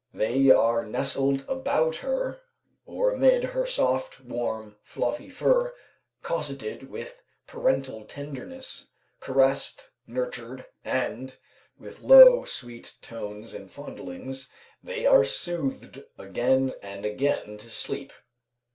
[0.15, 2.39] They are nestled about her,
[2.87, 5.75] or amid her soft, warm fluffy fur,
[6.23, 8.87] cossetted with parental tenderness,
[9.19, 11.37] caressed, nurtured, and,
[11.77, 14.49] with low, sweet tones and fondlings,
[14.81, 18.11] they are soothed again and again to sleep.